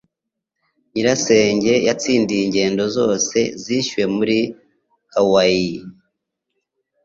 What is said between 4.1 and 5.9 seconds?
muri Hawaii.